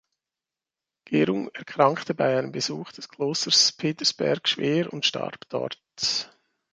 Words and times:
Gerung 1.05 1.51
erkrankte 1.53 2.15
bei 2.15 2.35
einem 2.35 2.51
Besuch 2.51 2.91
des 2.91 3.07
Klosters 3.07 3.71
Petersberg 3.73 4.47
schwer 4.49 4.91
und 4.91 5.05
starb 5.05 5.47
dort. 5.49 5.79